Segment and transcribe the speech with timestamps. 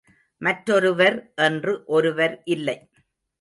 [0.41, 1.17] மற்றொருவர்
[1.35, 2.77] என்று ஒருவர் இல்லை.